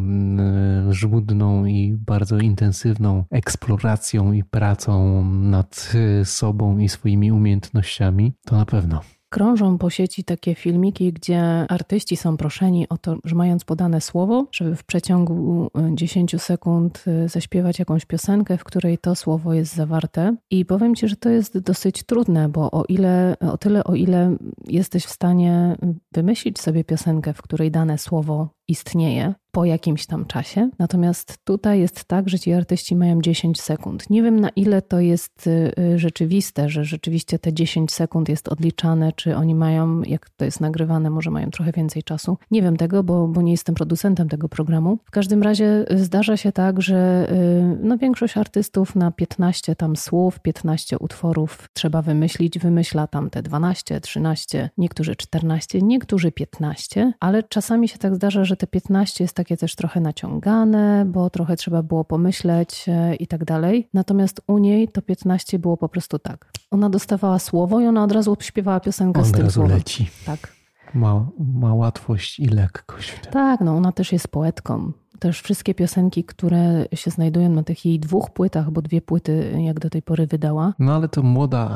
żmudną 0.91 1.65
i 1.65 1.97
bardzo 2.07 2.39
intensywną 2.39 3.25
eksploracją 3.31 4.33
i 4.33 4.45
pracą 4.45 5.25
nad 5.25 5.93
e, 6.21 6.25
sobą 6.25 6.79
i 6.79 6.89
swoimi 6.89 7.33
umiejętnościami, 7.33 8.33
to 8.47 8.57
na 8.57 8.67
pewno. 8.67 9.01
Krążą 9.31 9.79
po 9.79 9.91
sieci 9.91 10.25
takie 10.25 10.55
filmiki, 10.55 11.13
gdzie 11.13 11.43
artyści 11.69 12.17
są 12.17 12.37
proszeni 12.37 12.89
o 12.89 12.99
to, 12.99 13.17
że 13.25 13.35
mając 13.35 13.65
podane 13.65 14.01
słowo, 14.01 14.47
żeby 14.53 14.77
w 14.77 14.85
przeciągu 14.85 15.71
10 15.95 16.35
e, 16.35 16.39
sekund 16.39 17.05
e, 17.07 17.29
zaśpiewać 17.29 17.79
jakąś 17.79 18.05
piosenkę, 18.05 18.59
w 18.59 18.65
której 18.65 18.99
to 18.99 19.15
słowo 19.15 19.55
jest 19.55 19.75
zawarte. 19.75 20.37
I 20.51 20.65
powiem 20.65 20.95
Ci, 20.95 21.09
że 21.09 21.17
to 21.17 21.29
jest 21.29 21.59
dosyć 21.59 22.03
trudne, 22.03 22.49
bo 22.49 22.71
o 22.71 22.85
ile, 22.89 23.37
o 23.41 23.59
tyle, 23.59 23.85
o 23.85 23.95
ile 23.95 24.37
jesteś 24.67 25.05
w 25.05 25.11
stanie 25.11 25.77
wymyślić 26.13 26.61
sobie 26.61 26.85
piosenkę, 26.85 27.35
w 27.35 27.43
której 27.43 27.71
dane 27.71 27.99
słowo 27.99 28.49
istnieje, 28.69 29.35
po 29.59 29.65
jakimś 29.65 30.07
tam 30.07 30.27
czasie. 30.27 30.71
Natomiast 30.79 31.39
tutaj 31.45 31.81
jest 31.81 32.05
tak, 32.05 32.29
że 32.29 32.39
ci 32.39 32.53
artyści 32.53 32.97
mają 32.97 33.21
10 33.21 33.61
sekund. 33.61 34.11
Nie 34.11 34.23
wiem 34.23 34.41
na 34.41 34.49
ile 34.49 34.83
to 34.83 35.01
jest 35.01 35.47
y, 35.47 35.73
y, 35.79 35.99
rzeczywiste, 35.99 36.69
że 36.69 36.85
rzeczywiście 36.85 37.39
te 37.39 37.53
10 37.53 37.93
sekund 37.93 38.29
jest 38.29 38.49
odliczane, 38.49 39.13
czy 39.13 39.37
oni 39.37 39.55
mają, 39.55 40.03
jak 40.03 40.31
to 40.31 40.45
jest 40.45 40.61
nagrywane, 40.61 41.11
może 41.11 41.31
mają 41.31 41.51
trochę 41.51 41.73
więcej 41.73 42.03
czasu. 42.03 42.37
Nie 42.51 42.63
wiem 42.63 42.77
tego, 42.77 43.03
bo, 43.03 43.29
bo 43.29 43.43
nie 43.43 43.53
jestem 43.53 43.75
producentem 43.75 44.29
tego 44.29 44.49
programu. 44.49 44.99
W 45.05 45.11
każdym 45.11 45.43
razie 45.43 45.85
zdarza 45.91 46.37
się 46.37 46.53
tak, 46.53 46.83
że 46.83 47.29
y, 47.33 47.79
no, 47.83 47.99
większość 47.99 48.37
artystów 48.37 48.97
na 48.97 49.11
15 49.11 49.77
tam 49.77 49.97
słów, 49.97 50.41
15 50.41 50.99
utworów 50.99 51.69
trzeba 51.73 52.03
wymyślić, 52.03 52.59
wymyśla 52.59 53.07
tam 53.07 53.31
te 53.31 53.43
12, 53.43 54.01
13, 54.01 54.71
niektórzy 54.79 55.17
14, 55.17 55.83
niektórzy 55.83 56.33
15, 56.33 57.13
ale 57.21 57.43
czasami 57.43 57.89
się 57.89 57.99
tak 57.99 58.15
zdarza, 58.15 58.45
że 58.45 58.57
te 58.57 58.67
15 58.67 59.25
jest 59.25 59.37
takie 59.49 59.57
też 59.57 59.75
trochę 59.75 60.01
naciągane, 60.01 61.05
bo 61.07 61.31
trochę 61.31 61.57
trzeba 61.57 61.83
było 61.83 62.05
pomyśleć 62.05 62.85
e, 62.89 63.15
i 63.15 63.27
tak 63.27 63.45
dalej. 63.45 63.89
Natomiast 63.95 64.41
u 64.47 64.59
niej 64.59 64.89
to 64.89 65.03
15 65.03 65.59
było 65.59 65.77
po 65.77 65.89
prostu 65.89 66.19
tak. 66.19 66.53
Ona 66.71 66.91
dostawała 66.91 67.39
słowo 67.39 67.81
i 67.81 67.87
ona 67.87 68.05
od 68.05 68.13
razu 68.13 68.37
śpiewała 68.41 68.81
piosenkę 68.81 69.25
z 69.25 69.33
tym 69.33 69.43
razu 69.43 69.55
słowem. 69.55 69.77
leci. 69.77 70.11
Tak. 70.27 70.53
Ma, 70.95 71.27
ma 71.39 71.75
łatwość 71.75 72.41
i 72.41 72.47
lekkość. 72.47 73.21
Tak, 73.31 73.61
no 73.61 73.77
ona 73.77 73.93
też 73.93 74.13
jest 74.13 74.29
poetką. 74.29 74.93
Też 75.19 75.41
wszystkie 75.41 75.75
piosenki, 75.75 76.25
które 76.25 76.87
się 76.95 77.11
znajdują 77.11 77.49
na 77.49 77.63
tych 77.63 77.85
jej 77.85 78.01
dwóch 78.01 78.31
płytach, 78.31 78.71
bo 78.71 78.83
dwie 78.83 79.01
płyty 79.01 79.53
jak 79.59 79.81
do 79.81 79.91
tej 79.91 80.03
pory 80.03 80.27
wydała. 80.27 80.75
No 80.79 80.95
ale 80.95 81.09
to 81.09 81.23
młoda 81.23 81.69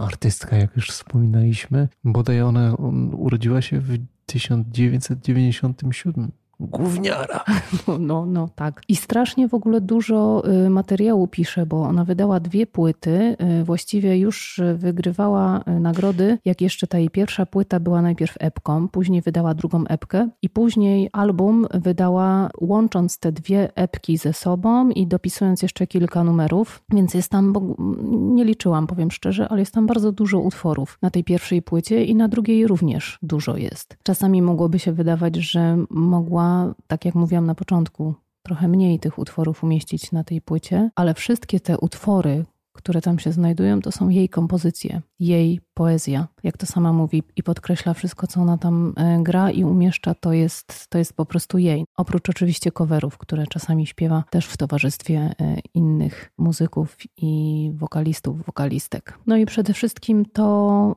artystka, 0.00 0.56
jak 0.56 0.76
już 0.76 0.90
wspominaliśmy. 0.90 1.88
Bodaj 2.04 2.42
ona 2.42 2.74
urodziła 3.12 3.62
się 3.62 3.80
w 3.80 3.98
1997. 4.26 6.32
Gówniara. 6.60 7.44
No, 7.98 8.26
no, 8.26 8.48
tak. 8.54 8.82
I 8.88 8.96
strasznie 8.96 9.48
w 9.48 9.54
ogóle 9.54 9.80
dużo 9.80 10.42
y, 10.66 10.70
materiału 10.70 11.26
pisze, 11.26 11.66
bo 11.66 11.82
ona 11.82 12.04
wydała 12.04 12.40
dwie 12.40 12.66
płyty. 12.66 13.36
Y, 13.60 13.64
właściwie 13.64 14.18
już 14.18 14.60
wygrywała 14.74 15.60
y, 15.60 15.80
nagrody, 15.80 16.38
jak 16.44 16.60
jeszcze 16.60 16.86
ta 16.86 16.98
jej 16.98 17.10
pierwsza 17.10 17.46
płyta 17.46 17.80
była 17.80 18.02
najpierw 18.02 18.34
epką, 18.40 18.88
później 18.88 19.22
wydała 19.22 19.54
drugą 19.54 19.84
epkę 19.86 20.28
i 20.42 20.48
później 20.48 21.08
album 21.12 21.66
wydała 21.74 22.50
łącząc 22.60 23.18
te 23.18 23.32
dwie 23.32 23.76
epki 23.76 24.16
ze 24.16 24.32
sobą 24.32 24.90
i 24.90 25.06
dopisując 25.06 25.62
jeszcze 25.62 25.86
kilka 25.86 26.24
numerów. 26.24 26.82
Więc 26.90 27.14
jest 27.14 27.30
tam, 27.30 27.52
bo 27.52 27.76
nie 28.10 28.44
liczyłam, 28.44 28.86
powiem 28.86 29.10
szczerze, 29.10 29.48
ale 29.48 29.60
jest 29.60 29.74
tam 29.74 29.86
bardzo 29.86 30.12
dużo 30.12 30.40
utworów 30.40 30.98
na 31.02 31.10
tej 31.10 31.24
pierwszej 31.24 31.62
płycie 31.62 32.04
i 32.04 32.14
na 32.14 32.28
drugiej 32.28 32.66
również 32.66 33.18
dużo 33.22 33.56
jest. 33.56 33.96
Czasami 34.02 34.42
mogłoby 34.42 34.78
się 34.78 34.92
wydawać, 34.92 35.36
że 35.36 35.76
mogła 35.90 36.47
tak 36.86 37.04
jak 37.04 37.14
mówiłam 37.14 37.46
na 37.46 37.54
początku, 37.54 38.14
trochę 38.42 38.68
mniej 38.68 38.98
tych 38.98 39.18
utworów 39.18 39.64
umieścić 39.64 40.12
na 40.12 40.24
tej 40.24 40.40
płycie, 40.40 40.90
ale 40.94 41.14
wszystkie 41.14 41.60
te 41.60 41.78
utwory, 41.78 42.44
które 42.78 43.00
tam 43.00 43.18
się 43.18 43.32
znajdują, 43.32 43.80
to 43.80 43.92
są 43.92 44.08
jej 44.08 44.28
kompozycje, 44.28 45.02
jej 45.20 45.60
poezja, 45.74 46.28
jak 46.42 46.56
to 46.56 46.66
sama 46.66 46.92
mówi 46.92 47.22
i 47.36 47.42
podkreśla 47.42 47.94
wszystko, 47.94 48.26
co 48.26 48.40
ona 48.40 48.58
tam 48.58 48.94
e, 48.96 49.22
gra 49.22 49.50
i 49.50 49.64
umieszcza, 49.64 50.14
to 50.14 50.32
jest, 50.32 50.88
to 50.88 50.98
jest 50.98 51.12
po 51.12 51.26
prostu 51.26 51.58
jej. 51.58 51.84
Oprócz 51.96 52.30
oczywiście 52.30 52.72
coverów, 52.72 53.18
które 53.18 53.46
czasami 53.46 53.86
śpiewa 53.86 54.24
też 54.30 54.46
w 54.46 54.56
towarzystwie 54.56 55.34
e, 55.40 55.56
innych 55.74 56.32
muzyków 56.38 56.96
i 57.16 57.70
wokalistów, 57.74 58.46
wokalistek. 58.46 59.18
No 59.26 59.36
i 59.36 59.46
przede 59.46 59.72
wszystkim 59.72 60.24
to, 60.24 60.96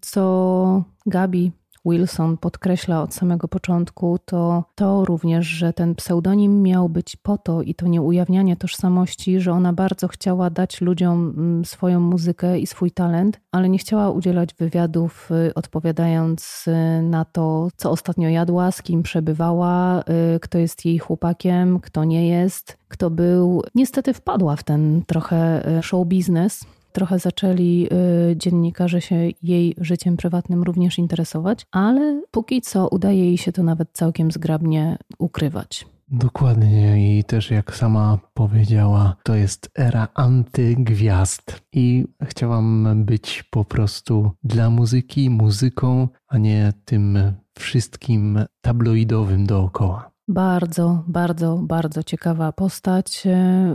co 0.00 0.84
Gabi 1.06 1.52
Wilson 1.84 2.36
podkreśla 2.36 3.02
od 3.02 3.14
samego 3.14 3.48
początku, 3.48 4.18
to 4.24 4.64
to 4.74 5.04
również, 5.04 5.46
że 5.46 5.72
ten 5.72 5.94
pseudonim 5.94 6.62
miał 6.62 6.88
być 6.88 7.16
po 7.16 7.38
to 7.38 7.62
i 7.62 7.74
to 7.74 7.86
nie 7.86 8.02
ujawnianie 8.02 8.56
tożsamości, 8.56 9.40
że 9.40 9.52
ona 9.52 9.72
bardzo 9.72 10.08
chciała 10.08 10.50
dać 10.50 10.80
ludziom 10.80 11.34
mm, 11.36 11.64
swoją 11.64 12.00
muzykę 12.00 12.58
i 12.58 12.66
swój 12.66 12.90
talent, 12.90 13.40
ale 13.52 13.68
nie 13.68 13.78
chciała 13.78 14.10
udzielać 14.10 14.54
wywiadów, 14.54 15.30
y, 15.48 15.54
odpowiadając 15.54 16.64
y, 16.68 17.02
na 17.02 17.24
to, 17.24 17.68
co 17.76 17.90
ostatnio 17.90 18.28
jadła, 18.28 18.72
z 18.72 18.82
kim 18.82 19.02
przebywała, 19.02 20.00
y, 20.36 20.40
kto 20.40 20.58
jest 20.58 20.84
jej 20.84 20.98
chłopakiem, 20.98 21.80
kto 21.80 22.04
nie 22.04 22.28
jest, 22.28 22.78
kto 22.88 23.10
był. 23.10 23.62
Niestety 23.74 24.14
wpadła 24.14 24.56
w 24.56 24.64
ten 24.64 25.02
trochę 25.06 25.62
show 25.82 26.06
biznes 26.06 26.64
trochę 26.92 27.18
zaczęli 27.18 27.88
y, 28.32 28.36
dziennikarze 28.36 29.00
się 29.00 29.16
jej 29.42 29.74
życiem 29.78 30.16
prywatnym 30.16 30.62
również 30.62 30.98
interesować, 30.98 31.66
ale 31.70 32.22
póki 32.30 32.60
co 32.60 32.88
udaje 32.88 33.24
jej 33.24 33.38
się 33.38 33.52
to 33.52 33.62
nawet 33.62 33.88
całkiem 33.92 34.30
zgrabnie 34.30 34.98
ukrywać. 35.18 35.86
Dokładnie 36.12 37.18
i 37.18 37.24
też 37.24 37.50
jak 37.50 37.76
sama 37.76 38.18
powiedziała, 38.34 39.16
to 39.22 39.34
jest 39.34 39.70
era 39.78 40.08
antygwiazd 40.14 41.62
i 41.72 42.04
chciałam 42.22 43.04
być 43.04 43.42
po 43.50 43.64
prostu 43.64 44.30
dla 44.44 44.70
muzyki 44.70 45.30
muzyką, 45.30 46.08
a 46.28 46.38
nie 46.38 46.72
tym 46.84 47.18
wszystkim 47.58 48.38
tabloidowym 48.60 49.46
dookoła. 49.46 50.10
Bardzo, 50.28 51.04
bardzo, 51.06 51.56
bardzo 51.62 52.02
ciekawa 52.02 52.52
postać. 52.52 53.24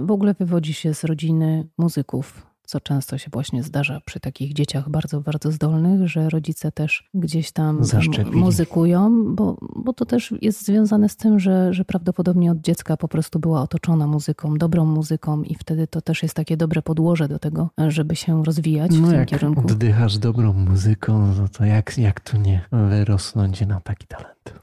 W 0.01 0.11
ogóle 0.11 0.33
wywodzi 0.33 0.73
się 0.73 0.93
z 0.93 1.03
rodziny 1.03 1.67
muzyków 1.77 2.54
co 2.65 2.79
często 2.79 3.17
się 3.17 3.29
właśnie 3.33 3.63
zdarza 3.63 4.01
przy 4.05 4.19
takich 4.19 4.53
dzieciach 4.53 4.89
bardzo, 4.89 5.21
bardzo 5.21 5.51
zdolnych, 5.51 6.07
że 6.07 6.29
rodzice 6.29 6.71
też 6.71 7.09
gdzieś 7.13 7.51
tam 7.51 7.83
Zaszczepili. 7.83 8.37
muzykują, 8.37 9.25
bo, 9.35 9.57
bo 9.75 9.93
to 9.93 10.05
też 10.05 10.33
jest 10.41 10.65
związane 10.65 11.09
z 11.09 11.15
tym, 11.15 11.39
że, 11.39 11.73
że 11.73 11.85
prawdopodobnie 11.85 12.51
od 12.51 12.61
dziecka 12.61 12.97
po 12.97 13.07
prostu 13.07 13.39
była 13.39 13.61
otoczona 13.61 14.07
muzyką, 14.07 14.57
dobrą 14.57 14.85
muzyką 14.85 15.43
i 15.43 15.55
wtedy 15.55 15.87
to 15.87 16.01
też 16.01 16.23
jest 16.23 16.35
takie 16.35 16.57
dobre 16.57 16.81
podłoże 16.81 17.27
do 17.27 17.39
tego, 17.39 17.69
żeby 17.87 18.15
się 18.15 18.43
rozwijać 18.43 18.91
no 18.91 19.07
w 19.07 19.09
tym 19.09 19.19
jak 19.19 19.27
kierunku. 19.27 19.61
oddychasz 19.61 20.17
dobrą 20.17 20.53
muzyką, 20.53 21.33
no 21.37 21.47
to 21.47 21.65
jak, 21.65 21.97
jak 21.97 22.19
tu 22.19 22.37
nie 22.37 22.61
wyrosnąć 22.71 23.61
na 23.61 23.81
taki 23.81 24.07
talent? 24.07 24.53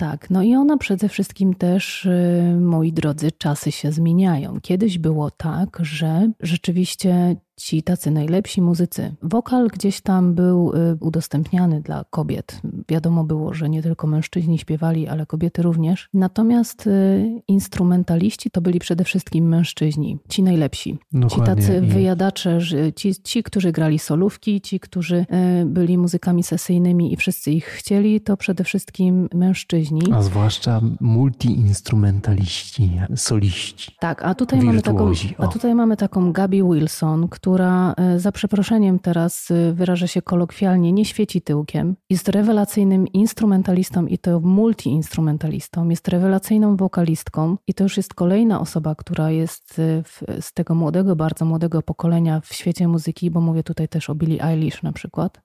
Tak, 0.00 0.30
no 0.30 0.42
i 0.42 0.54
ona 0.54 0.76
przede 0.76 1.08
wszystkim 1.08 1.54
też, 1.54 2.04
y, 2.04 2.56
moi 2.60 2.92
drodzy, 2.92 3.32
czasy 3.32 3.72
się 3.72 3.92
zmieniają. 3.92 4.60
Kiedyś 4.62 4.98
było 4.98 5.30
tak, 5.30 5.78
że 5.80 6.30
rzeczywiście 6.40 7.36
ci 7.60 7.82
tacy 7.82 8.10
najlepsi 8.10 8.62
muzycy. 8.62 9.14
Wokal 9.22 9.68
gdzieś 9.68 10.00
tam 10.00 10.34
był 10.34 10.72
y, 10.72 10.96
udostępniany 11.00 11.80
dla 11.80 12.04
kobiet. 12.10 12.60
Wiadomo 12.88 13.24
było, 13.24 13.54
że 13.54 13.68
nie 13.68 13.82
tylko 13.82 14.06
mężczyźni 14.06 14.58
śpiewali, 14.58 15.08
ale 15.08 15.26
kobiety 15.26 15.62
również. 15.62 16.08
Natomiast 16.14 16.86
y, 16.86 17.42
instrumentaliści 17.48 18.50
to 18.50 18.60
byli 18.60 18.78
przede 18.78 19.04
wszystkim 19.04 19.48
mężczyźni, 19.48 20.18
ci 20.28 20.42
najlepsi. 20.42 20.98
Dokładnie. 21.12 21.62
Ci 21.62 21.62
tacy 21.62 21.80
wyjadacze, 21.80 22.58
ci, 22.96 23.14
ci, 23.14 23.42
którzy 23.42 23.72
grali 23.72 23.98
solówki, 23.98 24.60
ci, 24.60 24.80
którzy 24.80 25.26
y, 25.62 25.66
byli 25.66 25.98
muzykami 25.98 26.42
sesyjnymi 26.42 27.12
i 27.12 27.16
wszyscy 27.16 27.50
ich 27.50 27.64
chcieli, 27.64 28.20
to 28.20 28.36
przede 28.36 28.64
wszystkim 28.64 29.28
mężczyźni. 29.34 30.02
A 30.14 30.22
zwłaszcza 30.22 30.80
multi-instrumentaliści, 31.00 32.90
soliści. 33.16 33.96
Tak, 34.00 34.24
a 34.24 34.34
tutaj, 34.34 34.62
mamy 34.62 34.82
taką, 34.82 35.12
a 35.38 35.48
tutaj 35.48 35.74
mamy 35.74 35.96
taką 35.96 36.32
Gabi 36.32 36.62
Wilson, 36.62 37.28
która 37.28 37.49
e, 37.58 38.18
za 38.18 38.32
przeproszeniem 38.32 38.98
teraz 38.98 39.50
e, 39.50 39.72
wyrażę 39.72 40.08
się 40.08 40.22
kolokwialnie, 40.22 40.92
nie 40.92 41.04
świeci 41.04 41.42
tyłkiem. 41.42 41.96
Jest 42.10 42.28
rewelacyjnym 42.28 43.08
instrumentalistą 43.08 44.06
i 44.06 44.18
to 44.18 44.40
multi-instrumentalistą. 44.40 45.90
Jest 45.90 46.08
rewelacyjną 46.08 46.76
wokalistką 46.76 47.56
i 47.66 47.74
to 47.74 47.84
już 47.84 47.96
jest 47.96 48.14
kolejna 48.14 48.60
osoba, 48.60 48.94
która 48.94 49.30
jest 49.30 49.78
e, 49.78 50.02
w, 50.02 50.22
z 50.40 50.52
tego 50.52 50.74
młodego, 50.74 51.16
bardzo 51.16 51.44
młodego 51.44 51.82
pokolenia 51.82 52.40
w 52.40 52.54
świecie 52.54 52.88
muzyki, 52.88 53.30
bo 53.30 53.40
mówię 53.40 53.62
tutaj 53.62 53.88
też 53.88 54.10
o 54.10 54.14
Billie 54.14 54.44
Eilish 54.44 54.82
na 54.82 54.92
przykład, 54.92 55.40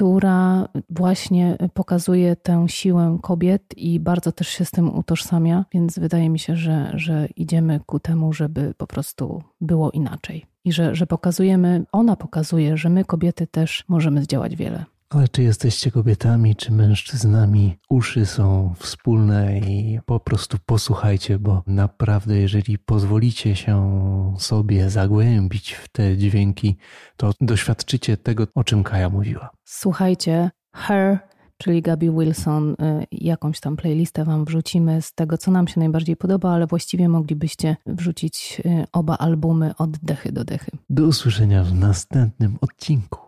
która 0.00 0.68
właśnie 0.90 1.56
pokazuje 1.74 2.36
tę 2.36 2.64
siłę 2.68 3.18
kobiet 3.22 3.62
i 3.76 4.00
bardzo 4.00 4.32
też 4.32 4.48
się 4.48 4.64
z 4.64 4.70
tym 4.70 4.94
utożsamia, 4.98 5.64
więc 5.72 5.98
wydaje 5.98 6.30
mi 6.30 6.38
się, 6.38 6.56
że, 6.56 6.92
że 6.94 7.28
idziemy 7.36 7.80
ku 7.86 7.98
temu, 7.98 8.32
żeby 8.32 8.74
po 8.76 8.86
prostu 8.86 9.42
było 9.60 9.90
inaczej. 9.90 10.49
I 10.64 10.72
że, 10.72 10.94
że 10.94 11.06
pokazujemy, 11.06 11.84
ona 11.92 12.16
pokazuje, 12.16 12.76
że 12.76 12.88
my 12.88 13.04
kobiety 13.04 13.46
też 13.46 13.84
możemy 13.88 14.22
zdziałać 14.22 14.56
wiele. 14.56 14.84
Ale 15.10 15.28
czy 15.28 15.42
jesteście 15.42 15.90
kobietami, 15.90 16.56
czy 16.56 16.72
mężczyznami? 16.72 17.76
Uszy 17.88 18.26
są 18.26 18.74
wspólne 18.78 19.58
i 19.58 20.00
po 20.06 20.20
prostu 20.20 20.58
posłuchajcie, 20.66 21.38
bo 21.38 21.62
naprawdę, 21.66 22.36
jeżeli 22.36 22.78
pozwolicie 22.78 23.56
się 23.56 24.34
sobie 24.38 24.90
zagłębić 24.90 25.72
w 25.72 25.88
te 25.88 26.16
dźwięki, 26.16 26.76
to 27.16 27.32
doświadczycie 27.40 28.16
tego, 28.16 28.46
o 28.54 28.64
czym 28.64 28.82
Kaja 28.82 29.10
mówiła. 29.10 29.50
Słuchajcie, 29.64 30.50
Her, 30.74 31.18
czyli 31.60 31.82
Gabi 31.82 32.10
Wilson, 32.10 32.70
y, 32.70 32.74
jakąś 33.12 33.60
tam 33.60 33.76
playlistę 33.76 34.24
Wam 34.24 34.44
wrzucimy 34.44 35.02
z 35.02 35.12
tego, 35.12 35.38
co 35.38 35.50
nam 35.50 35.68
się 35.68 35.80
najbardziej 35.80 36.16
podoba, 36.16 36.50
ale 36.50 36.66
właściwie 36.66 37.08
moglibyście 37.08 37.76
wrzucić 37.86 38.62
y, 38.66 38.84
oba 38.92 39.18
albumy 39.18 39.72
od 39.78 39.98
dechy 39.98 40.32
do 40.32 40.44
dechy. 40.44 40.70
Do 40.90 41.04
usłyszenia 41.04 41.64
w 41.64 41.74
następnym 41.74 42.58
odcinku. 42.60 43.20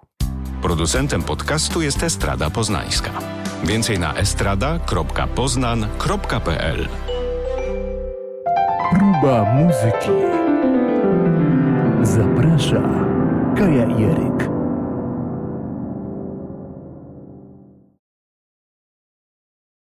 Producentem 0.63 1.23
podcastu 1.23 1.83
jest 1.83 2.03
Estrada 2.03 2.51
Poznańska. 2.51 3.11
Więcej 3.65 3.99
na 3.99 4.15
estrada.poznan.pl 4.15 6.89
Próba 8.91 9.55
muzyki. 9.55 10.11
Zaprasza 12.03 12.83
Kaja 13.57 13.87
i 13.87 14.05
Eryk. 14.05 14.52